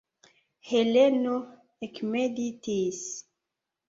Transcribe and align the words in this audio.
Heleno 0.69 1.33
ekmeditis. 1.87 3.03